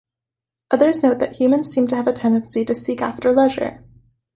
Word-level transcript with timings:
Others 0.71 1.03
note 1.03 1.19
that 1.19 1.33
humans 1.33 1.69
seem 1.69 1.85
to 1.89 1.95
have 1.95 2.07
a 2.07 2.11
tendency 2.11 2.65
to 2.65 2.73
seek 2.73 3.03
after 3.03 3.31
leisure. 3.31 3.83